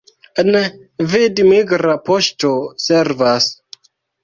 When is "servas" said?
2.89-3.53